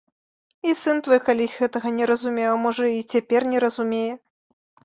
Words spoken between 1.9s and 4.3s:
не разумеў, а можа, і цяпер не разумее.